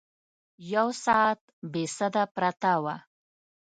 [0.73, 1.41] یو ساعت
[1.71, 2.95] بې سده پرته وه.